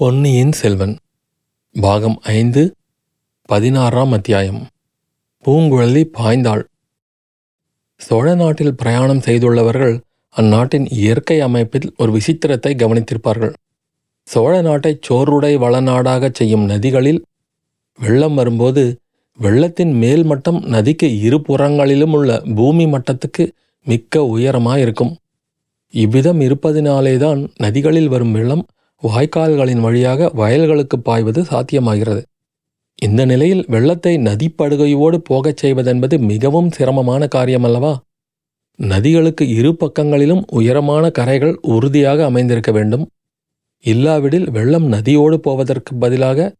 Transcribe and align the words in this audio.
பொன்னியின் 0.00 0.52
செல்வன் 0.52 0.94
பாகம் 1.74 2.16
ஐந்து 2.22 2.62
பதினாறாம் 3.48 4.12
அத்தியாயம். 4.12 4.66
பூங்குழலி 5.44 6.02
பாய்ந்தாள். 6.18 6.62
சோழ 7.96 8.34
நாட்டில் 8.34 8.74
பிரயாணம் 8.74 9.20
செய்துள்ளவர்கள் 9.20 9.94
அந்நாட்டின் 10.36 10.86
இயற்கை 10.90 11.40
அமைப்பில் 11.40 11.94
ஒரு 11.96 12.12
விசித்திரத்தை 12.12 12.72
கவனித்திருப்பார்கள். 12.74 13.52
சோழ 14.28 14.62
நாட்டை 14.62 14.98
சோறுடை 15.08 15.52
வளநாடாகச் 15.56 16.34
செய்யும் 16.34 16.64
நதிகளில் 16.64 17.22
வெள்ளம் 17.98 18.34
வரும்போது 18.34 18.96
வெள்ளத்தின் 19.38 19.94
மேல் 19.94 20.24
மட்டம் 20.24 20.60
நதிக்கு 20.66 21.20
இரு 21.20 21.40
புறங்களிலும் 21.40 22.12
உள்ள 22.12 22.42
பூமி 22.56 22.86
மட்டத்துக்கு 22.86 23.46
மிக்க 23.86 24.20
உயரமாயிருக்கும். 24.36 25.14
இவ்விதம் 25.94 26.40
இருப்பதினாலேதான் 26.40 27.42
நதிகளில் 27.58 28.08
வரும் 28.08 28.32
வெள்ளம் 28.32 28.64
வாய்க்கால்களின் 29.02 29.80
வழியாக 29.80 30.30
வயல்களுக்கு 30.34 30.96
பாய்வது 30.98 31.40
சாத்தியமாகிறது. 31.42 32.22
இந்த 32.98 33.24
நிலையில் 33.24 33.64
வெள்ளத்தை 33.68 34.18
நதிப்படுகையோடு 34.18 35.14
போகச் 35.14 35.60
செய்வதென்பது 35.62 36.18
மிகவும் 36.18 36.70
சிரமமான 36.70 37.28
காரியமல்லவா? 37.34 37.94
நதிகளுக்கு 38.78 39.48
இரு 39.48 39.76
பக்கங்களிலும் 39.76 40.42
உயரமான 40.48 41.10
கரைகள் 41.10 41.54
உறுதியாக 41.60 42.24
அமைந்திருக்க 42.24 42.72
வேண்டும். 42.72 43.04
இல்லாவிடில் 43.84 44.50
வெள்ளம் 44.50 44.86
நதியோடு 44.92 45.34
போவதற்கு 45.34 45.92
பதிலாக 45.94 46.54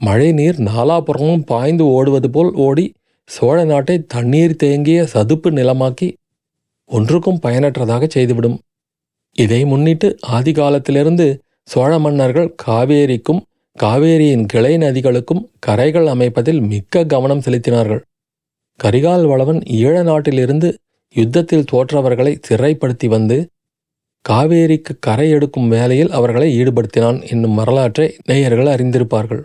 மழை 0.00 0.32
நீர் 0.32 0.58
நாலாபுறமும் 0.60 1.44
பாய்ந்து 1.44 1.84
ஓடுவது 1.86 2.28
போல் 2.30 2.52
ஓடி 2.54 2.94
சோழ 3.24 3.64
நாட்டை 3.64 3.96
தண்ணீர் 4.04 4.56
தேங்கிய 4.56 5.04
சதுப்பு 5.06 5.50
நிலமாக்கி 5.50 6.08
ஒன்றுக்கும் 6.90 7.38
பயனற்றதாக 7.38 8.04
செய்துவிடும். 8.06 8.58
இதை 9.38 9.64
முன்னிட்டு 9.64 10.08
ஆதி 10.20 10.52
காலத்திலிருந்து 10.52 11.26
சோழ 11.68 11.92
மன்னர்கள் 11.98 12.48
காவேரிக்கும் 12.64 13.42
காவேரியின் 13.78 14.46
கிளை 14.46 14.72
நதிகளுக்கும் 14.76 15.42
கரைகள் 15.66 16.06
அமைப்பதில் 16.06 16.60
மிக்க 16.60 17.04
கவனம் 17.04 17.40
செலுத்தினார்கள். 17.40 18.02
கரிகால் 18.80 19.24
வளவன் 19.26 19.60
ஈழ 19.78 19.94
நாட்டிலிருந்து 20.02 20.68
யுத்தத்தில் 21.16 21.68
தோற்றவர்களை 21.72 22.32
சிறைப்படுத்தி 22.48 23.08
வந்து 23.08 23.38
காவேரிக்கு 24.24 24.92
கரை 25.00 25.28
எடுக்கும் 25.30 25.68
வேலையில் 25.68 26.10
அவர்களை 26.10 26.48
ஈடுபடுத்தினான் 26.58 27.18
என்னும் 27.22 27.54
வரலாற்றை 27.54 28.06
நேயர்கள் 28.24 28.72
அறிந்திருப்பார்கள். 28.74 29.42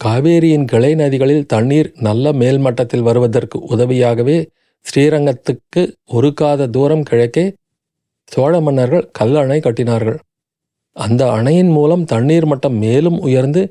காவேரியின் 0.00 0.64
கிளை 0.64 0.92
நதிகளில் 0.94 1.46
தண்ணீர் 1.46 1.90
நல்ல 2.00 2.32
மேல்மட்டத்தில் 2.32 3.06
வருவதற்கு 3.08 3.58
உதவியாகவே 3.74 4.38
ஸ்ரீரங்கத்துக்கு 4.86 5.82
ஒரு 6.16 6.28
காத 6.32 6.68
தூரம் 6.76 7.02
கிழக்கே 7.02 7.44
சோழ 8.32 8.52
மன்னர்கள் 8.60 9.10
கல்லணை 9.18 9.58
கட்டினார்கள். 9.60 10.18
அந்த 10.96 11.22
அணையின் 11.30 11.70
மூலம் 11.70 12.04
தண்ணீர் 12.04 12.46
மட்டம் 12.46 12.76
மேலும் 12.76 13.18
உயர்ந்து 13.18 13.62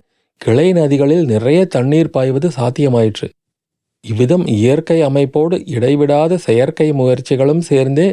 கிளை 0.41 0.67
நதிகளில் 0.73 1.25
நிறைய 1.25 1.59
தண்ணீர் 1.65 2.09
பாய்வது 2.09 2.47
சாத்தியமாயிற்று. 2.57 3.27
இவ்விதம் 4.03 4.45
இயற்கை 4.47 4.97
அமைப்போடு 5.01 5.55
இடைவிடாத 5.67 6.37
செயற்கை 6.37 6.87
முயற்சிகளும் 6.93 7.63
சேர்ந்தே 7.69 8.07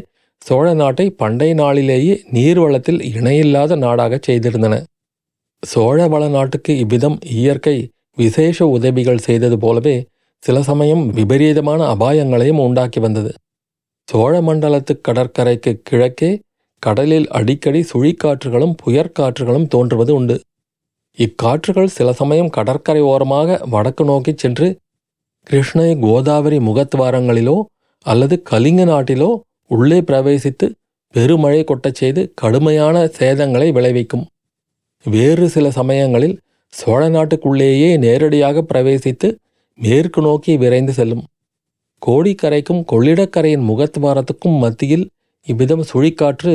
சோழ 0.47 0.67
நாட்டை 0.75 1.07
பண்டை 1.11 1.51
நாளிலேயே 1.55 2.15
நீர்வளத்தில் 2.33 3.01
இணையில்லாத 3.13 3.77
நாடாகச் 3.77 4.27
செய்திருந்தன. 4.29 4.75
சோழ 5.63 5.99
வள 6.09 6.25
நாட்டுக்கு 6.29 6.73
இவ்விதம் 6.79 7.17
இயற்கை 7.37 7.77
விசேஷ 8.19 8.67
உதவிகள் 8.67 9.25
செய்தது 9.29 9.57
போலவே 9.59 9.97
சில 10.43 10.57
சமயம் 10.63 11.05
விபரீதமான 11.09 11.81
அபாயங்களையும் 11.95 12.63
உண்டாக்கி 12.67 13.01
வந்தது. 13.01 13.31
சோழ 14.09 14.35
மண்டலத்து 14.41 14.95
கடற்கரைக்கு 15.09 15.73
கிழக்கே 15.83 16.31
கடலில் 16.83 17.29
அடிக்கடி 17.29 17.81
சுழிக்காற்றுகளும் 17.93 18.75
புயற்காற்றுகளும் 18.83 19.69
தோன்றுவது 19.69 20.13
உண்டு. 20.15 20.37
இக்காற்றுகள் 21.19 21.95
சில 21.97 22.09
சமயம் 22.13 22.51
கடற்கரை 22.51 23.01
ஓரமாக 23.13 23.59
வடக்கு 23.71 24.05
நோக்கிச் 24.05 24.39
சென்று 24.39 24.67
கிருஷ்ணை 25.47 25.89
கோதாவரி 26.05 26.59
முகத்வாரங்களிலோ 26.59 27.57
அல்லது 28.07 28.43
கலிங்க 28.51 28.83
நாட்டிலோ 28.85 29.31
உள்ளே 29.71 30.01
பிரவேசித்து 30.01 30.67
பெருமழை 31.15 31.61
கொட்டச் 31.65 31.95
செய்து 31.95 32.33
கடுமையான 32.35 32.97
சேதங்களை 33.19 33.69
விளைவிக்கும். 33.73 34.25
வேறு 35.05 35.49
சில 35.49 35.67
சமயங்களில் 35.71 36.37
சோழ 36.69 37.03
நாட்டுக்குள்ளேயே 37.09 37.91
நேரடியாக 38.05 38.63
பிரவேசித்து 38.71 39.29
மேற்கு 39.79 40.21
நோக்கி 40.23 40.53
விரைந்து 40.57 40.93
செல்லும். 40.93 41.25
கோடிக்கரைக்கும் 42.03 42.83
கொள்ளிடக்கரையின் 42.93 43.67
முகத்வாரத்துக்கும் 43.71 44.59
மத்தியில் 44.65 45.07
இவ்விதம் 45.47 45.85
சுழிக்காற்று 45.91 46.53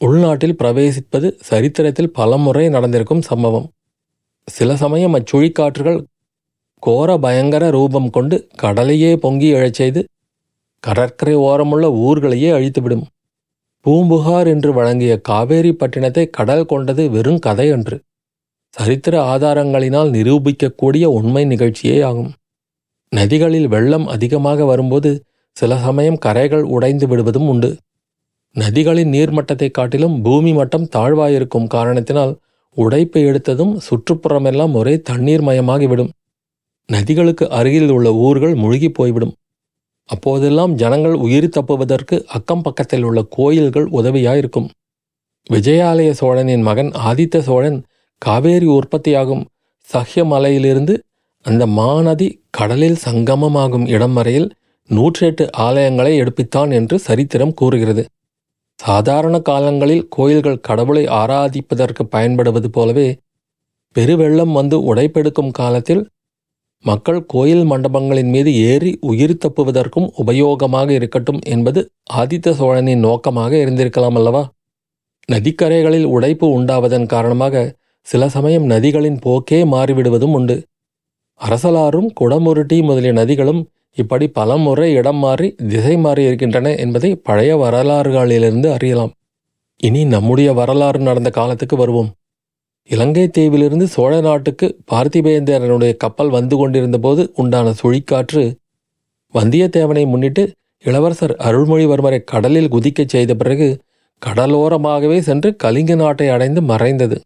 உள்நாட்டில் 0.00 0.58
பிரவேசிப்பது 0.60 1.28
சரித்திரத்தில் 1.48 2.14
பலமுறை 2.18 2.64
நடந்திருக்கும் 2.68 3.26
சம்பவம். 3.30 3.68
சில 4.48 4.70
சமயம் 4.82 5.16
அச்சுழிக்காற்றுகள் 5.18 6.00
கோர 6.82 7.16
பயங்கர 7.18 7.64
ரூபம் 7.76 8.10
கொண்டு 8.16 8.36
கடலையே 8.62 9.12
பொங்கி 9.24 9.48
எழச் 9.58 9.78
செய்து 9.80 10.00
கடற்கரை 10.84 11.34
ஓரமுள்ள 11.48 11.86
ஊர்களையே 12.06 12.50
அழித்துவிடும். 12.56 13.06
பூம்புகார் 13.86 14.48
என்று 14.54 14.70
வழங்கிய 14.78 15.12
காவேரி 15.28 15.72
பட்டினத்தை 15.72 16.24
கடல் 16.38 16.68
கொண்டது 16.72 17.02
வெறும் 17.10 17.40
கதை 17.46 17.66
என்று 17.76 17.96
சரித்திர 18.74 19.14
ஆதாரங்களினால் 19.32 20.10
நிரூபிக்கக்கூடிய 20.16 21.04
உண்மை 21.18 21.42
நிகழ்ச்சியே 21.52 21.98
ஆகும். 22.10 22.30
நதிகளில் 23.12 23.68
வெள்ளம் 23.74 24.06
அதிகமாக 24.14 24.64
வரும்போது 24.64 25.10
சில 25.56 25.76
சமயம் 25.86 26.18
கரைகள் 26.26 26.64
உடைந்து 26.76 27.06
விடுவதும் 27.10 27.48
உண்டு. 27.52 27.70
நதிகளின் 28.56 29.12
நீர்மட்டத்தை 29.14 29.68
காட்டிலும் 29.70 30.14
பூமி 30.22 30.52
மட்டம் 30.52 30.86
தாழ்வாயிருக்கும் 30.96 31.66
காரணத்தினால் 31.66 32.32
உடைப்பை 32.76 33.22
எடுத்ததும் 33.30 33.74
சுற்றுப்புறமெல்லாம் 33.86 34.74
ஒரே 34.74 34.94
தண்ணீர் 35.00 35.44
மயமாகிவிடும். 35.48 36.10
நதிகளுக்கு 36.88 37.44
அருகில் 37.50 37.90
உள்ள 37.90 38.08
ஊர்கள் 38.26 38.54
முழுகி 38.54 38.88
போய்விடும். 38.88 39.34
அப்போதெல்லாம் 40.08 40.74
ஜனங்கள் 40.74 41.16
உயிர் 41.16 41.54
தப்புவதற்கு 41.56 42.16
அக்கம் 42.28 42.62
பக்கத்தில் 42.62 43.04
உள்ள 43.04 43.20
கோயில்கள் 43.28 43.88
உதவியாயிருக்கும். 43.90 44.68
விஜயாலய 45.50 46.10
சோழனின் 46.10 46.62
மகன் 46.62 46.90
ஆதித்த 47.08 47.40
சோழன் 47.40 47.78
காவேரி 48.22 48.66
உற்பத்தியாகும் 48.66 49.44
சஹ்ய 49.88 50.24
மலையிலிருந்து 50.24 50.94
அந்த 51.44 51.66
மாநதி 51.66 52.28
கடலில் 52.50 52.98
சங்கமமாகும் 53.04 53.86
இடம் 53.86 54.12
வரையில் 54.12 54.48
நூற்றெட்டு 54.90 55.44
ஆலயங்களை 55.58 56.12
எடுப்பித்தான் 56.22 56.70
என்று 56.70 56.96
சரித்திரம் 56.98 57.54
கூறுகிறது. 57.54 58.02
சாதாரண 58.88 59.36
காலங்களில் 59.40 60.04
கோயில்கள் 60.08 60.60
கடவுளை 60.60 61.02
ஆராதிப்பதற்கு 61.06 62.02
பயன்படுவது 62.10 62.70
போலவே 62.70 63.08
பெருவெள்ளம் 63.96 64.52
வந்து 64.52 64.76
உடைப்பெடுக்கும் 64.90 65.50
காலத்தில் 65.50 66.02
மக்கள் 66.84 67.20
கோயில் 67.26 67.64
மண்டபங்களின் 67.70 68.30
மீது 68.30 68.50
ஏறி 68.68 68.98
உயிர் 69.00 69.40
தப்புவதற்கும் 69.44 70.08
உபயோகமாக 70.22 70.88
இருக்கட்டும் 70.90 71.40
என்பது 71.46 71.80
ஆதித்த 72.14 72.50
சோழனின் 72.50 72.98
நோக்கமாக 72.98 73.52
இருந்திருக்கலாம் 73.56 74.16
அல்லவா? 74.16 74.42
நதிக்கரைகளில் 75.32 76.04
உடைப்பு 76.04 76.46
உண்டாவதன் 76.58 77.06
காரணமாக 77.06 77.64
சில 78.06 78.28
சமயம் 78.28 78.68
நதிகளின் 78.70 79.18
போக்கே 79.20 79.58
மாறிவிடுவதும் 79.64 80.36
உண்டு. 80.38 80.56
அரசலாறும் 81.40 82.08
குடமுருட்டி 82.20 82.78
முதலிய 82.82 83.12
நதிகளும் 83.12 83.60
இப்படி 83.98 84.26
பல 84.38 84.56
முறை 84.56 84.88
இடம் 84.94 85.20
மாறி 85.24 85.48
திசை 85.70 85.94
மாறி 85.96 86.22
இருக்கின்றன 86.22 86.74
என்பதை 86.76 87.10
பழைய 87.28 87.52
வரலாறுகளிலிருந்து 87.56 88.68
அறியலாம். 88.76 89.12
இனி 89.80 90.04
நம்முடைய 90.04 90.52
வரலாறு 90.52 90.98
நடந்த 90.98 91.30
காலத்துக்கு 91.30 91.76
வருவோம். 91.76 92.10
இலங்கை 92.90 93.24
தீவிலிருந்து 93.28 93.86
சோழ 93.94 94.12
நாட்டுக்கு 94.20 94.66
பார்த்திபேந்திரனுடைய 94.92 95.92
கப்பல் 95.96 96.28
வந்து 96.28 96.56
கொண்டிருந்த 96.56 96.98
போது 96.98 97.22
உண்டான 97.34 97.72
சுழிக்காற்று 97.80 98.44
வந்தியத்தேவனை 99.34 100.04
முன்னிட்டு 100.06 100.42
இளவரசர் 100.84 101.34
அருள்மொழிவர்மரை 101.48 102.20
கடலில் 102.24 102.72
குதிக்கச் 102.72 103.12
செய்த 103.14 103.32
பிறகு 103.34 103.68
கடலோரமாகவே 104.22 105.18
சென்று 105.20 105.50
கலிங்க 105.64 105.94
நாட்டை 105.94 106.28
அடைந்து 106.28 106.60
மறைந்தது. 106.62 107.16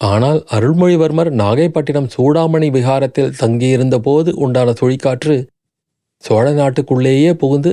ஆனால் 0.00 0.40
அருள்மொழிவர்மர் 0.50 1.30
நாகைப்பட்டினம் 1.42 2.08
சூடாமணி 2.14 2.68
விகாரத்தில் 2.70 3.34
தங்கியிருந்த 3.40 3.96
போது 3.98 4.30
உண்டான 4.36 4.72
சுழிக்காற்று 4.80 5.36
சோழ 6.24 6.44
நாட்டுக்குள்ளேயே 6.52 7.32
புகுந்து 7.32 7.70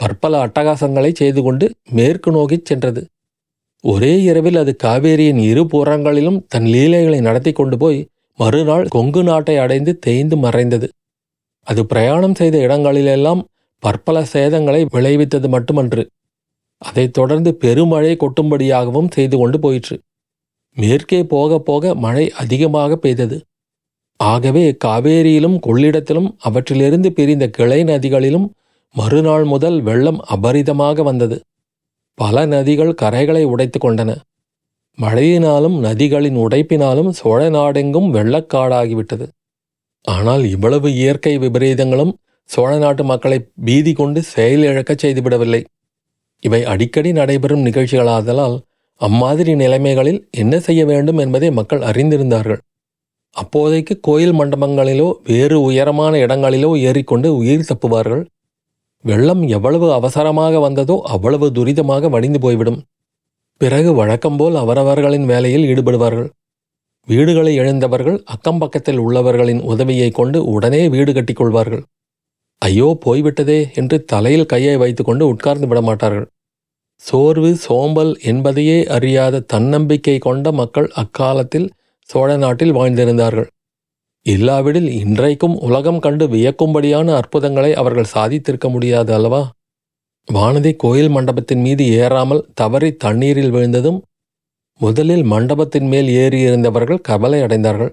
பற்பல 0.00 0.34
அட்டகாசங்களை 0.46 1.10
செய்து 1.14 1.42
கொண்டு 1.42 1.66
மேற்கு 1.90 2.30
நோக்கிச் 2.30 2.64
சென்றது. 2.64 3.02
ஒரே 3.84 4.22
இரவில் 4.22 4.56
அது 4.56 4.72
காவேரியின் 4.82 5.40
இரு 5.50 5.62
புறங்களிலும் 5.66 6.38
தன் 6.48 6.66
லீலைகளை 6.66 7.20
நடத்தி 7.20 7.52
கொண்டு 7.52 7.76
போய் 7.76 8.00
மறுநாள் 8.38 8.86
கொங்கு 8.88 9.22
நாட்டை 9.22 9.56
அடைந்து 9.56 9.92
தேய்ந்து 9.98 10.36
மறைந்தது. 10.36 10.88
அது 11.66 11.86
பிரயாணம் 11.86 12.34
செய்த 12.34 12.56
இடங்களிலெல்லாம் 12.58 13.42
பற்பல 13.82 14.26
சேதங்களை 14.32 14.80
விளைவித்தது 14.94 15.48
மட்டுமன்று. 15.48 16.02
அதைத் 16.82 17.12
தொடர்ந்து 17.12 17.50
பெருமழை 17.54 18.16
கொட்டும்படியாகவும் 18.16 19.10
செய்து 19.10 19.36
கொண்டு 19.38 19.58
போயிற்று. 19.58 19.96
மேற்கே 20.76 21.20
போக 21.24 21.58
போக 21.58 21.94
மழை 21.94 22.24
அதிகமாக 22.42 22.96
பெய்தது. 22.96 23.36
ஆகவே 24.20 24.76
காவேரியிலும் 24.84 25.56
கொள்ளிடத்திலும் 25.66 26.28
அவற்றிலிருந்து 26.38 27.12
பிரிந்த 27.12 27.48
கிளை 27.48 27.84
நதிகளிலும் 27.84 28.46
மறுநாள் 28.94 29.44
முதல் 29.44 29.80
வெள்ளம் 29.80 30.20
அபரிதமாக 30.34 31.02
வந்தது. 31.02 31.36
பல 32.18 32.46
நதிகள் 32.46 32.92
கரைகளை 33.02 33.44
உடைத்து 33.44 33.78
கொண்டன. 33.78 34.10
மழையினாலும் 34.98 35.76
நதிகளின் 35.78 36.36
உடைப்பினாலும் 36.36 37.10
சோழ 37.10 37.48
நாடெங்கும் 37.48 38.08
வெள்ளக்காடாகிவிட்டது. 38.14 39.26
ஆனால் 40.04 40.44
இவ்வளவு 40.44 40.88
இயற்கை 40.92 41.38
விபரீதங்களும் 41.38 42.12
சோழ 42.44 42.78
நாட்டு 42.78 43.04
மக்களை 43.04 43.38
பீதி 43.64 43.92
கொண்டு 43.92 44.22
செயலிழக்கச் 44.34 45.02
செய்துவிடவில்லை. 45.04 45.62
இவை 46.40 46.64
அடிக்கடி 46.64 47.12
நடைபெறும் 47.12 47.66
நிகழ்ச்சிகளாதலால் 47.66 48.56
அம்மாதிரி 49.00 49.54
நிலைமைகளில் 49.54 50.20
என்ன 50.30 50.60
செய்ய 50.60 50.84
வேண்டும் 50.84 51.18
என்பதை 51.18 51.50
மக்கள் 51.50 51.80
அறிந்திருந்தார்கள். 51.80 52.60
அப்போதைக்கு 53.36 53.94
கோயில் 54.00 54.36
மண்டபங்களிலோ 54.38 55.08
வேறு 55.30 55.56
உயரமான 55.68 56.18
இடங்களிலோ 56.24 56.70
ஏறிக்கொண்டு 56.88 57.28
உயிர் 57.40 57.68
தப்புவார்கள். 57.70 58.22
வெள்ளம் 59.04 59.42
எவ்வளவு 59.56 59.86
அவசரமாக 59.92 60.60
வந்ததோ 60.66 60.96
அவ்வளவு 61.14 61.46
துரிதமாக 61.56 62.08
வடிந்து 62.14 62.38
போய்விடும். 62.38 62.78
பிறகு 63.60 63.90
வழக்கம்போல் 63.94 64.56
அவரவர்களின் 64.62 65.26
வேலையில் 65.32 65.66
ஈடுபடுவார்கள். 65.72 66.28
வீடுகளை 67.08 67.52
எழுந்தவர்கள் 67.62 68.18
அக்கம் 68.34 68.60
பக்கத்தில் 68.62 69.00
உள்ளவர்களின் 69.06 69.62
உதவியை 69.72 70.08
கொண்டு 70.10 70.38
உடனே 70.54 70.82
வீடு 70.94 71.12
கட்டிக்கொள்வார்கள். 71.12 71.82
ஐயோ 72.62 72.88
போய்விட்டதே 73.04 73.58
என்று 73.80 73.96
தலையில் 74.12 74.50
கையை 74.52 74.76
வைத்துக்கொண்டு 74.82 75.24
உட்கார்ந்து 75.32 75.66
விட 75.70 75.80
மாட்டார்கள் 75.80 76.28
சோர்வு 77.02 77.50
சோம்பல் 77.64 78.12
என்பதையே 78.30 78.76
அறியாத 78.96 79.42
தன்னம்பிக்கை 79.52 80.14
கொண்ட 80.26 80.52
மக்கள் 80.52 80.88
அக்காலத்தில் 81.02 81.66
சோழ 82.08 82.30
நாட்டில் 82.36 82.72
வாழ்ந்திருந்தார்கள். 82.72 83.48
இல்லாவிடில் 84.26 84.88
இன்றைக்கும் 84.92 85.54
உலகம் 85.56 85.98
கண்டு 85.98 86.24
வியக்கும்படியான 86.28 87.08
அற்புதங்களை 87.14 87.70
அவர்கள் 87.74 88.12
சாதித்திருக்க 88.14 88.66
முடியாது 88.70 89.10
அல்லவா? 89.14 89.42
வானதி 90.28 90.72
கோயில் 90.76 91.08
மண்டபத்தின் 91.08 91.60
மீது 91.60 91.84
ஏறாமல் 91.84 92.42
தவறி 92.54 92.90
தண்ணீரில் 92.96 93.50
விழுந்ததும் 93.50 93.98
முதலில் 94.80 95.22
மண்டபத்தின் 95.22 95.88
மேல் 95.88 96.08
ஏறியிருந்தவர்கள் 96.22 97.00
கவலை 97.00 97.40
அடைந்தார்கள். 97.42 97.92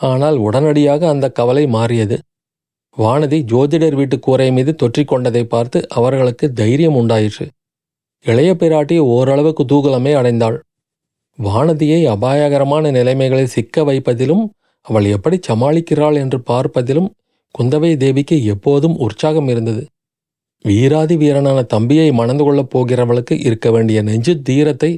ஆனால் 0.00 0.36
உடனடியாக 0.36 1.08
அந்த 1.08 1.26
கவலை 1.28 1.64
மாறியது. 1.66 2.16
வானதி 2.96 3.38
ஜோதிடர் 3.52 3.94
வீட்டு 3.94 4.16
கூரை 4.18 4.48
மீது 4.52 4.72
தொற்றிக்கொண்டதை 4.82 5.42
பார்த்து 5.44 5.78
அவர்களுக்கு 5.88 6.46
தைரியம் 6.52 6.94
உண்டாயிற்று. 6.94 7.46
இளைய 8.26 8.52
பிராட்டி 8.54 8.96
ஓரளவு 9.14 9.50
குதூகலமே 9.60 10.12
அடைந்தாள். 10.20 10.58
வானதியை 11.38 12.00
அபாயகரமான 12.08 12.90
நிலைமைகளில் 12.90 13.46
சிக்க 13.46 13.84
வைப்பதிலும் 13.84 14.44
அவள் 14.86 15.04
எப்படி 15.04 15.38
சமாளிக்கிறாள் 15.48 16.16
என்று 16.16 16.38
பார்ப்பதிலும் 16.40 17.08
குந்தவை 17.54 17.96
தேவிக்கு 17.96 18.44
எப்போதும் 18.44 18.96
உற்சாகம் 18.96 19.48
இருந்தது. 19.48 19.82
வீராதி 20.64 21.16
வீரனான 21.16 21.62
தம்பியை 21.62 22.12
மணந்து 22.12 22.44
கொள்ளப் 22.44 22.70
போகிறவளுக்கு 22.70 23.34
இருக்க 23.44 23.70
வேண்டிய 23.70 24.02
நெஞ்சு 24.02 24.42
தீரத்தை 24.42 24.90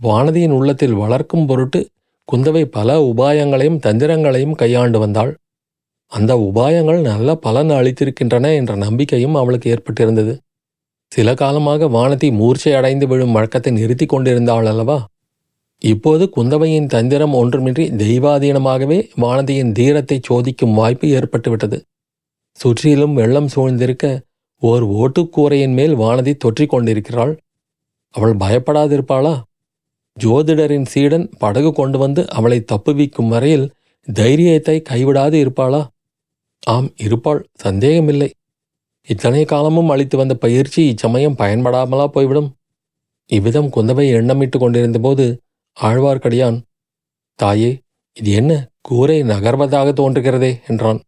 வானதியின் 0.00 0.50
உள்ளத்தில் 0.50 0.92
வளர்க்கும் 0.92 1.46
பொருட்டு 1.46 1.80
குந்தவை 2.28 2.64
பல 2.64 2.98
உபாயங்களையும் 3.00 3.80
தந்திரங்களையும் 3.86 4.54
கையாண்டு 4.54 4.98
வந்தாள். 4.98 5.32
அந்த 6.12 6.32
உபாயங்கள் 6.48 7.00
நல்ல 7.00 7.34
பலன் 7.34 7.70
அளித்திருக்கின்றன 7.70 8.54
என்ற 8.54 8.76
நம்பிக்கையும் 8.76 9.34
அவளுக்கு 9.34 9.70
ஏற்பட்டிருந்தது. 9.74 10.34
சில 11.12 11.34
காலமாக 11.34 11.86
வானதி 11.88 12.28
மூர்ச்சை 12.32 12.72
அடைந்து 12.74 13.06
விழும் 13.06 13.32
வழக்கத்தை 13.32 13.72
நிறுத்தி 13.72 14.06
கொண்டிருந்தாள் 14.06 14.66
அல்லவா? 14.66 14.98
இப்போது 15.82 16.24
குந்தவையின் 16.36 16.86
தந்திரம் 16.86 17.34
ஒன்றுமின்றி 17.34 17.84
தெய்வாதீனமாகவே 18.02 18.98
வானதியின் 19.16 19.72
தீரத்தை 19.72 20.20
சோதிக்கும் 20.28 20.74
வாய்ப்பு 20.74 21.08
ஏற்பட்டுவிட்டது. 21.08 21.78
சுற்றிலும் 22.52 23.14
வெள்ளம் 23.14 23.48
சூழ்ந்திருக்க 23.54 24.06
ஓர் 24.62 24.84
ஓட்டுக்கூரையின் 24.84 25.72
மேல் 25.72 25.94
வானதி 25.96 26.32
தொற்றிக் 26.34 26.68
கொண்டிருக்கிறாள். 26.68 27.32
அவள் 28.14 28.34
பயப்படாதிருப்பாளா? 28.36 29.34
ஜோதிடரின் 30.16 30.86
சீடன் 30.86 31.26
படகு 31.38 31.72
கொண்டு 31.72 31.98
வந்து 31.98 32.30
அவளை 32.30 32.64
தப்புவிக்கும் 32.72 33.28
வரையில் 33.28 33.70
தைரியத்தை 34.08 34.82
கைவிடாது 34.88 35.36
இருப்பாளா? 35.44 35.82
ஆம் 36.62 36.90
இருப்பாள் 36.96 37.48
சந்தேகமில்லை. 37.54 38.30
இத்தனை 39.08 39.44
காலமும் 39.44 39.88
அளித்து 39.88 40.16
வந்த 40.16 40.34
பயிற்சி 40.34 40.80
இச்சமயம் 40.86 41.38
பயன்படாமலா 41.38 42.06
போய்விடும். 42.06 42.50
இவ்விதம் 43.26 43.70
குந்தவை 43.76 44.06
எண்ணமிட்டு 44.18 44.58
கொண்டிருந்தபோது 44.58 45.26
ஆழ்வார்க்கடியான் 45.80 46.58
தாயே 47.38 47.70
இது 48.16 48.30
என்ன 48.30 48.52
கூரை 48.80 49.22
நகர்வதாக 49.22 49.88
தோன்றுகிறதே 50.00 50.50
என்றான். 50.66 51.00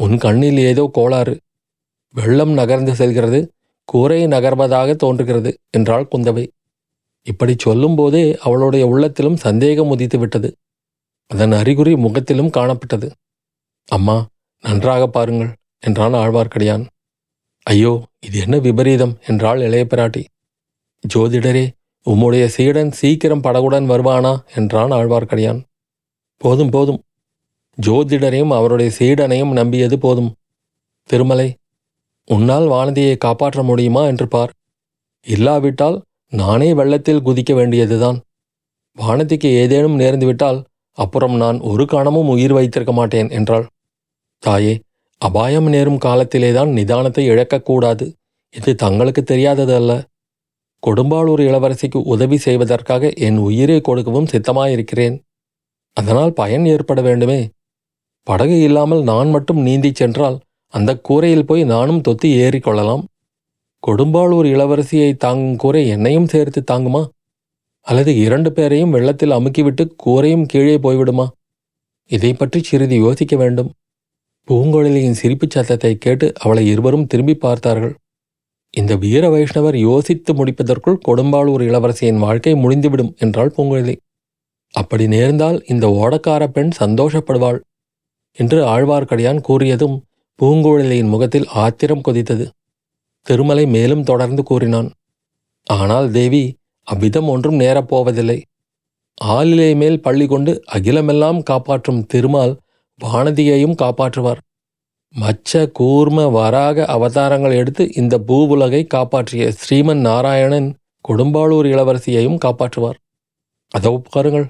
உன் 0.00 0.16
கண்ணில் 0.16 0.60
ஏதோ 0.70 0.84
கோளாறு. 0.92 1.34
வெள்ளம் 2.14 2.52
நகர்ந்து 2.52 2.94
செல்கிறது. 2.94 3.40
கூரை 3.84 4.20
நகர்வதாக 4.26 4.90
தோன்றுகிறது 4.94 5.50
என்றாள் 5.70 6.08
குந்தவை. 6.12 6.44
இப்படி 7.26 7.54
சொல்லும்போதே 7.58 8.24
அவளுடைய 8.36 8.84
உள்ளத்திலும் 8.86 9.36
சந்தேகம் 9.36 9.90
உதித்து 9.90 10.18
விட்டது 10.18 10.50
அதன் 11.30 11.52
அறிகுறி 11.52 11.92
முகத்திலும் 11.96 12.54
காணப்பட்டது. 12.56 13.08
அம்மா 13.88 14.16
நன்றாக 14.64 15.02
பாருங்கள் 15.06 15.52
என்றான் 15.80 16.14
ஆழ்வார்க்கடியான். 16.14 16.84
ஐயோ 17.66 17.92
இது 18.20 18.36
என்ன 18.38 18.56
விபரீதம் 18.58 19.14
என்றாள் 19.26 19.60
இளைய 19.60 19.84
பிராட்டி 19.90 20.22
ஜோதிடரே 21.04 21.64
உம்முடைய 22.06 22.46
சீடன் 22.46 22.92
சீக்கிரம் 22.92 23.42
படகுடன் 23.42 23.88
வருவானா? 23.90 24.44
என்றான் 24.56 24.92
ஆழ்வார்க்கடியான். 24.92 25.60
போதும் 26.36 26.70
போதும். 26.70 27.02
ஜோதிடரையும் 27.82 28.52
அவருடைய 28.52 28.92
சீடனையும் 28.98 29.52
நம்பியது 29.52 29.94
போதும். 29.94 30.34
திருமலை 31.04 31.54
உன்னால் 32.26 32.68
வானதியை 32.68 33.16
காப்பாற்ற 33.16 33.62
முடியுமா? 33.62 34.06
என்று 34.06 34.28
பார். 34.28 34.52
இல்லாவிட்டால் 35.26 36.02
நானே 36.28 36.74
வெள்ளத்தில் 36.74 37.22
குதிக்க 37.22 37.54
வேண்டியதுதான். 37.54 38.20
வானதிக்கு 38.98 39.44
ஏதேனும் 39.44 39.98
நேர்ந்துவிட்டால் 39.98 40.64
அப்புறம் 40.92 41.36
நான் 41.36 41.60
ஒரு 41.60 41.86
கணமும் 41.86 42.28
உயிர் 42.28 42.52
வைத்திருக்க 42.52 42.92
மாட்டேன் 42.92 43.30
என்றாள். 43.30 43.66
தாயே 44.38 44.80
அபாயம் 45.18 45.68
நேரும் 45.68 45.98
காலத்திலேதான் 45.98 46.72
நிதானத்தை 46.72 47.28
இழக்கக்கூடாது. 47.28 48.12
இது 48.50 48.74
தங்களுக்கு 48.74 49.22
தெரியாதது 49.22 49.74
அல்ல 49.74 50.04
கொடும்பாளூர் 50.86 51.42
இளவரசிக்கு 51.48 51.98
உதவி 52.04 52.36
செய்வதற்காக 52.36 53.10
என் 53.26 53.36
உயிரை 53.36 53.80
கொடுக்கவும் 53.80 54.30
சித்தமாயிருக்கிறேன். 54.32 55.16
அதனால் 55.96 56.32
பயன் 56.32 56.64
ஏற்பட 56.64 57.00
வேண்டுமே. 57.00 57.40
படகு 58.26 58.56
இல்லாமல் 58.60 59.02
நான் 59.02 59.30
மட்டும் 59.30 59.66
நீந்திச் 59.66 60.00
சென்றால் 60.00 60.36
அந்த 60.74 60.90
கூரையில் 60.98 61.46
போய் 61.46 61.62
நானும் 61.64 62.02
தொத்தி 62.08 62.28
ஏறிக்கொள்ளலாம் 62.44 63.04
கொடும்பாளூர் 63.82 64.46
இளவரசியை 64.46 65.10
தாங்கும் 65.16 65.56
கூரை 65.56 65.88
என்னையும் 65.88 66.28
சேர்த்து 66.28 66.60
தாங்குமா? 66.70 67.02
அல்லது 67.86 68.16
இரண்டு 68.16 68.52
பேரையும் 68.52 68.90
வெள்ளத்தில் 68.90 69.30
அமுக்கிவிட்டு 69.30 69.84
கூரையும் 70.06 70.46
கீழே 70.46 70.76
போய்விடுமா? 70.76 71.26
இதை 72.10 72.32
பற்றி 72.32 72.62
சிறிது 72.62 72.96
யோசிக்க 72.96 73.36
வேண்டும். 73.36 73.70
பூங்கொழிலியின் 74.48 75.18
சிரிப்புச் 75.20 75.50
சத்தத்தை 75.50 75.92
கேட்டு 75.96 76.32
அவளை 76.38 76.68
இருவரும் 76.68 77.06
திரும்பி 77.06 77.34
பார்த்தார்கள். 77.34 77.94
இந்த 78.74 78.92
வீர 78.96 79.24
வைஷ்ணவர் 79.30 79.76
யோசித்து 79.88 80.32
முடிப்பதற்குள் 80.34 81.02
கொடும்பாளூர் 81.06 81.62
இளவரசியின் 81.68 82.22
வாழ்க்கை 82.24 82.52
முடிந்துவிடும் 82.54 83.12
என்றாள் 83.18 83.54
பூங்குழலி. 83.56 83.96
அப்படி 84.74 85.04
நேர்ந்தால் 85.14 85.58
இந்த 85.66 85.86
ஓடக்கார 86.00 86.42
பெண் 86.46 86.70
சந்தோஷப்படுவாள் 86.80 87.58
என்று 88.38 88.58
ஆழ்வார்க்கடியான் 88.64 89.40
கூறியதும் 89.48 89.96
பூங்குழலியின் 90.38 91.10
முகத்தில் 91.14 91.48
ஆத்திரம் 91.62 92.04
கொதித்தது. 92.08 92.44
திருமலை 93.26 93.64
மேலும் 93.66 94.04
தொடர்ந்து 94.04 94.42
கூறினான் 94.42 94.88
ஆனால் 95.66 96.06
தேவி 96.10 96.44
அவ்விதம் 96.88 97.28
ஒன்றும் 97.28 97.58
நேரப்போவதில்லை 97.60 98.38
ஆளிலை 99.18 99.70
மேல் 99.76 99.98
பள்ளி 100.00 100.26
கொண்டு 100.26 100.52
அகிலமெல்லாம் 100.76 101.40
காப்பாற்றும் 101.42 102.00
திருமால் 102.12 102.54
வானதியையும் 103.00 103.76
காப்பாற்றுவார். 103.82 104.40
மச்ச 105.14 105.60
கூர்ம 105.78 106.18
வராக 106.32 106.84
அவதாரங்கள் 106.86 107.54
எடுத்து 107.60 107.84
இந்த 107.92 108.14
பூவுலகை 108.28 108.82
காப்பாற்றிய 108.86 109.44
ஸ்ரீமன் 109.60 110.02
நாராயணன் 110.08 110.68
கொடும்பாளூர் 111.04 111.66
இளவரசியையும் 111.72 112.38
காப்பாற்றுவார். 112.44 112.98
அதோ 113.72 113.92
பாருங்கள் 114.10 114.46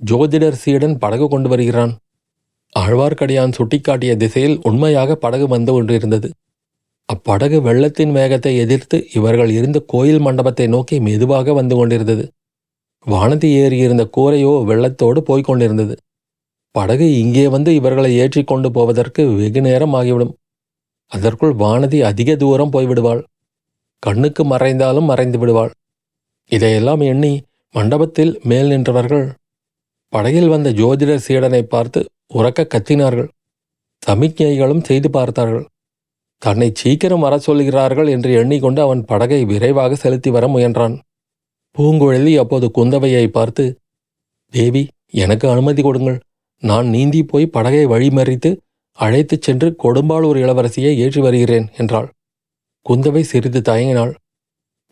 ஜோதிடர் 0.00 0.60
சீடன் 0.62 0.96
படகு 0.98 1.26
கொண்டு 1.28 1.48
வருகிறான். 1.48 1.92
ஆழ்வார்க்கடியான் 2.72 3.56
சுட்டிக்காட்டிய 3.58 4.12
திசையில் 4.16 4.56
உண்மையாக 4.68 5.14
படகு 5.14 5.46
வந்து 5.48 5.72
கொண்டிருந்தது. 5.72 6.28
அப்படகு 7.08 7.56
வெள்ளத்தின் 7.62 8.12
வேகத்தை 8.12 8.52
எதிர்த்து 8.56 8.96
இவர்கள் 9.12 9.50
இருந்த 9.50 9.78
கோயில் 9.92 10.22
மண்டபத்தை 10.26 10.66
நோக்கி 10.66 10.96
மெதுவாக 11.00 11.52
வந்து 11.52 11.74
கொண்டிருந்தது. 11.76 12.24
வானதி 13.06 13.48
ஏறியிருந்த 13.62 14.04
கூரையோ 14.16 14.52
வெள்ளத்தோடு 14.70 15.20
போய்க் 15.28 15.48
கொண்டிருந்தது. 15.48 15.94
படகு 16.74 17.06
இங்கே 17.22 17.44
வந்து 17.54 17.70
இவர்களை 17.78 18.10
ஏற்றி 18.22 18.42
கொண்டு 18.50 18.68
போவதற்கு 18.76 19.22
வெகு 19.40 19.60
நேரம் 19.66 19.94
ஆகிவிடும். 19.98 20.32
அதற்குள் 21.12 21.54
வானதி 21.62 21.98
அதிக 22.10 22.30
தூரம் 22.42 22.72
போய்விடுவாள். 22.74 23.22
கண்ணுக்கு 24.02 24.42
மறைந்தாலும் 24.52 25.08
மறைந்து 25.10 25.38
விடுவாள். 25.42 25.72
இதையெல்லாம் 26.50 27.02
எண்ணி 27.12 27.32
மண்டபத்தில் 27.74 28.32
மேல் 28.50 28.70
நின்றவர்கள் 28.72 29.26
படகில் 30.12 30.50
வந்த 30.54 30.68
ஜோதிடர் 30.80 31.24
சீடனை 31.26 31.62
பார்த்து 31.74 32.00
உறக்க 32.38 32.66
கத்தினார்கள். 32.74 33.30
சமிக்ஞைகளும் 34.02 34.84
செய்து 34.88 35.08
பார்த்தார்கள். 35.16 35.64
தன்னை 36.42 36.68
சீக்கிரம் 36.80 37.24
வர 37.26 37.34
சொல்கிறார்கள் 37.38 38.08
என்று 38.14 38.30
எண்ணிக்கொண்டு 38.40 38.80
அவன் 38.86 39.02
படகை 39.10 39.40
விரைவாக 39.50 39.96
செலுத்தி 40.02 40.30
வர 40.36 40.44
முயன்றான். 40.54 40.94
பூங்குழலி 41.76 42.32
அப்போது 42.42 42.66
குந்தவையை 42.78 43.26
பார்த்து 43.38 43.64
தேவி 44.54 44.82
எனக்கு 45.22 45.46
அனுமதி 45.54 45.82
கொடுங்கள். 45.82 46.18
நான் 46.64 46.86
நீந்தி 46.86 47.22
போய் 47.22 47.46
படகை 47.46 47.86
வழிமறித்து 47.86 48.50
அழைத்துச் 48.98 49.42
சென்று 49.42 49.68
கொடும்பாளூர் 49.82 50.38
இளவரசியை 50.38 50.92
ஏற்றி 50.96 51.20
வருகிறேன் 51.20 51.66
என்றாள். 51.76 52.08
குந்தவை 52.86 53.20
சிறிது 53.20 53.60
தயங்கினாள். 53.60 54.12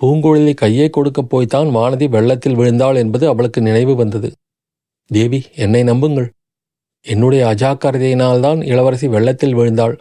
பூங்குழலி 0.00 0.54
கையை 0.54 0.90
கொடுக்கப் 0.90 1.30
போய்த்தான் 1.30 1.68
வானதி 1.68 2.06
வெள்ளத்தில் 2.08 2.54
விழுந்தாள் 2.54 2.96
என்பது 2.96 3.28
அவளுக்கு 3.28 3.60
நினைவு 3.60 3.94
வந்தது. 3.96 4.28
தேவி 5.10 5.40
என்னை 5.54 5.82
நம்புங்கள். 5.82 6.28
என்னுடைய 7.06 7.42
அஜாக்கிரதையினால்தான் 7.46 8.60
இளவரசி 8.64 9.06
வெள்ளத்தில் 9.08 9.54
விழுந்தாள். 9.54 9.94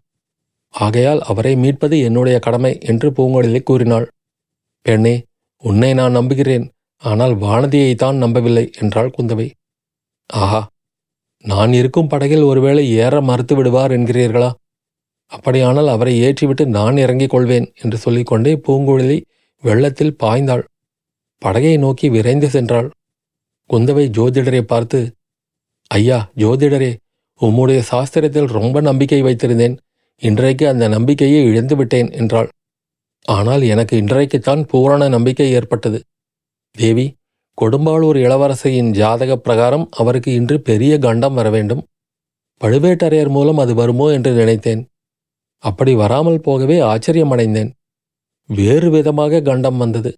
ஆகையால் 0.74 1.22
அவரை 1.22 1.54
மீட்பது 1.56 1.96
என்னுடைய 2.00 2.40
கடமை 2.40 2.74
என்று 2.82 3.08
பூங்குழலி 3.12 3.62
கூறினாள். 3.64 4.08
பெண்ணே 4.86 5.16
உன்னை 5.64 5.94
நான் 5.94 6.12
நம்புகிறேன். 6.12 6.66
ஆனால் 7.02 7.34
வானதியைத்தான் 7.36 8.18
நம்பவில்லை 8.18 8.66
என்றாள் 8.80 9.14
குந்தவை. 9.18 9.48
ஆஹா 10.30 10.62
நான் 11.44 11.74
இருக்கும் 11.74 12.08
படகில் 12.08 12.44
ஒருவேளை 12.44 12.84
ஏற 12.92 13.22
மறுத்து 13.22 13.56
விடுவார் 13.56 13.92
என்கிறீர்களா? 13.92 14.50
அப்படியானால் 15.26 15.88
அவரை 15.88 16.14
ஏற்றிவிட்டு 16.24 16.66
நான் 16.66 16.98
இறங்கிக் 16.98 17.30
கொள்வேன் 17.30 17.74
என்று 17.76 17.98
சொல்லிக்கொண்டே 17.98 18.54
பூங்குழலி 18.56 19.22
வெள்ளத்தில் 19.64 20.18
பாய்ந்தாள். 20.24 20.64
படகை 21.38 21.78
நோக்கி 21.78 22.08
விரைந்து 22.10 22.48
சென்றாள். 22.48 22.90
குந்தவை 23.70 24.06
ஜோதிடரை 24.18 24.62
பார்த்து 24.62 25.00
ஐயா 25.88 26.32
ஜோதிடரே 26.38 26.92
உம்முடைய 27.42 27.80
சாஸ்திரத்தில் 27.92 28.50
ரொம்ப 28.58 28.82
நம்பிக்கை 28.82 29.22
வைத்திருந்தேன். 29.24 29.76
இன்றைக்கு 30.22 30.68
அந்த 30.68 30.86
நம்பிக்கையை 30.88 31.40
இழந்து 31.44 31.76
விட்டேன் 31.76 32.10
என்றாள். 32.12 32.50
ஆனால் 33.26 33.62
எனக்கு 33.62 33.98
இன்றைக்குத்தான் 33.98 34.62
பூரண 34.66 35.08
நம்பிக்கை 35.08 35.48
ஏற்பட்டது. 35.52 36.00
தேவி 36.76 37.06
கொடும்பாளூர் 37.58 38.16
இளவரசியின் 38.16 38.92
ஜாதக 38.92 39.36
பிரகாரம் 39.36 39.90
அவருக்கு 39.92 40.34
இன்று 40.34 40.62
பெரிய 40.62 40.98
கண்டம் 40.98 41.34
வர 41.34 41.50
வேண்டும். 41.50 41.84
பழுவேட்டரையர் 42.62 43.30
மூலம் 43.30 43.58
அது 43.58 43.74
வருமோ 43.74 44.08
என்று 44.12 44.32
நினைத்தேன். 44.32 44.82
அப்படி 45.64 45.94
வராமல் 45.96 46.42
போகவே 46.42 46.78
ஆச்சரியமடைந்தேன். 46.80 47.72
வேறு 48.50 48.90
விதமாக 48.90 49.42
கண்டம் 49.42 49.78
வந்தது. 49.78 50.12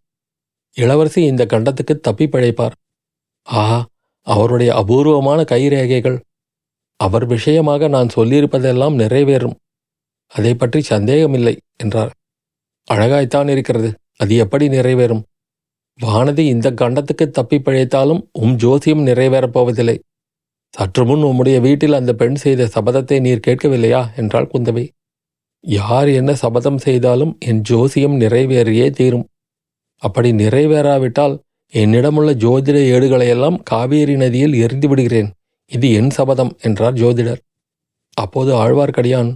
இளவரசி 0.78 1.22
இந்த 1.26 1.44
கண்டத்துக்கு 1.46 1.96
தப்பி 2.00 2.26
பிழைப்பார். 2.28 2.76
ஆஹா 3.48 3.80
அவருடைய 4.28 4.76
அபூர்வமான 4.76 5.40
கைரேகைகள். 5.44 6.18
அவர் 7.00 7.26
விஷயமாக 7.26 7.88
நான் 7.88 8.14
சொல்லியிருப்பதெல்லாம் 8.16 8.96
நிறைவேறும். 9.00 9.58
அதை 10.28 10.54
பற்றி 10.56 10.82
சந்தேகமில்லை 10.82 11.56
என்றார். 11.78 12.12
அழகாய்த்தான் 12.88 13.50
இருக்கிறது. 13.50 13.90
அது 14.18 14.34
எப்படி 14.36 14.68
நிறைவேறும்? 14.68 15.24
வானதி 16.02 16.40
இந்த 16.40 16.72
கண்டத்துக்கு 16.72 17.30
தப்பி 17.30 17.58
பிழைத்தாலும் 17.60 18.22
உம் 18.32 18.56
ஜோசியம் 18.56 19.06
நிறைவேறப் 19.08 19.52
போவதில்லை. 19.52 20.00
சற்று 20.70 21.06
முன் 21.06 21.24
உம்முடைய 21.24 21.62
வீட்டில் 21.62 21.94
அந்த 21.94 22.14
பெண் 22.14 22.36
செய்த 22.36 22.70
சபதத்தை 22.76 23.20
நீர் 23.20 23.46
கேட்கவில்லையா? 23.48 24.16
என்றாள் 24.16 24.50
குந்தவை. 24.54 24.90
யார் 25.60 26.08
என்ன 26.08 26.36
சபதம் 26.36 26.78
செய்தாலும் 26.78 27.38
என் 27.40 27.62
ஜோசியம் 27.62 28.20
நிறைவேறியே 28.20 28.90
தீரும். 28.90 29.30
அப்படி 29.98 30.32
நிறைவேறாவிட்டால் 30.32 31.40
என்னிடமுள்ள 31.74 32.32
ஜோதிட 32.34 32.78
ஏடுகளையெல்லாம் 32.96 33.58
காவேரி 33.64 34.16
நதியில் 34.16 34.54
எரிந்து 34.54 34.88
விடுகிறேன். 34.88 35.30
இது 35.66 35.94
என் 35.94 36.10
சபதம் 36.10 36.58
என்றார் 36.62 36.94
ஜோதிடர். 36.94 37.42
அப்போது 38.14 38.52
ஆழ்வார்க்கடியான் 38.54 39.36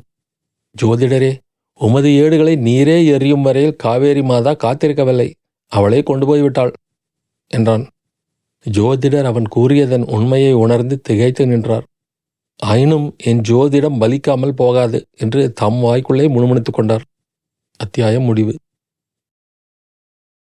ஜோதிடரே 0.81 1.37
உமது 1.73 2.09
ஏடுகளை 2.15 2.53
நீரே 2.57 3.05
எரியும் 3.05 3.41
வரையில் 3.41 3.75
காவேரி 3.75 4.21
மாதா 4.21 4.51
காத்திருக்கவில்லை. 4.53 5.29
அவளே 5.67 6.03
கொண்டு 6.03 6.25
போய்விட்டாள் 6.25 6.71
என்றான். 7.47 7.89
ஜோதிடர் 8.65 9.23
அவன் 9.23 9.47
கூறியதன் 9.55 10.05
உண்மையை 10.05 10.53
உணர்ந்து 10.53 11.01
திகைத்து 11.01 11.47
நின்றார். 11.47 11.85
ஆயினும் 12.55 13.15
என் 13.23 13.41
ஜோதிடம் 13.41 13.99
பலிக்காமல் 13.99 14.55
போகாது 14.55 15.05
என்று 15.17 15.53
தம் 15.53 15.83
வாய்க்குள்ளே 15.83 16.29
முணுமுணுத்துக் 16.29 16.73
கொண்டார். 16.73 17.01
அத்தியாயம் 17.77 18.23
முடிவு. 18.23 18.55